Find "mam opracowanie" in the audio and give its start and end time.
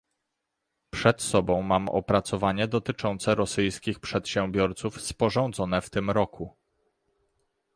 1.61-2.67